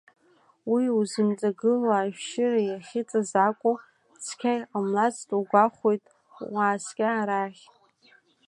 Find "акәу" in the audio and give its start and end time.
3.47-3.75